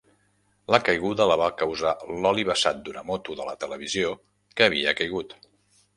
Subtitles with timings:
[0.75, 1.93] La caiguda la va causar
[2.23, 4.19] l'oli vessat d'una moto de la televisió
[4.57, 5.37] que havia caigut.